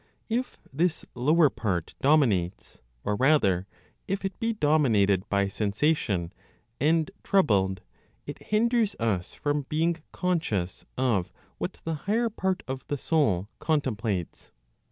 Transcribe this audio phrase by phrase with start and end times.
[0.29, 3.67] If this lower part dominates, or rather,
[4.07, 6.33] if it be dominated (by sensation)
[6.79, 7.83] and troubled,
[8.25, 14.51] it hinders us from being conscious of what the higher part of the soul contemplates.